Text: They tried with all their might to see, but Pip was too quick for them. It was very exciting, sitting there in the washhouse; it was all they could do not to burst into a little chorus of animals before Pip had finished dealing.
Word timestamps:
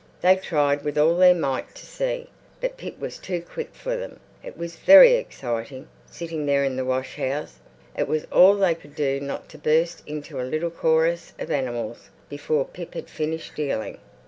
They 0.21 0.35
tried 0.35 0.83
with 0.83 0.97
all 0.97 1.15
their 1.15 1.35
might 1.35 1.75
to 1.75 1.85
see, 1.85 2.27
but 2.59 2.75
Pip 2.75 2.99
was 2.99 3.19
too 3.19 3.39
quick 3.39 3.75
for 3.75 3.95
them. 3.95 4.19
It 4.43 4.57
was 4.57 4.75
very 4.77 5.11
exciting, 5.13 5.89
sitting 6.09 6.47
there 6.47 6.63
in 6.63 6.75
the 6.75 6.83
washhouse; 6.83 7.59
it 7.95 8.07
was 8.07 8.25
all 8.31 8.55
they 8.55 8.73
could 8.73 8.95
do 8.95 9.19
not 9.19 9.47
to 9.49 9.59
burst 9.59 10.01
into 10.07 10.41
a 10.41 10.41
little 10.41 10.71
chorus 10.71 11.33
of 11.37 11.51
animals 11.51 12.09
before 12.29 12.65
Pip 12.65 12.95
had 12.95 13.11
finished 13.11 13.53
dealing. 13.53 13.99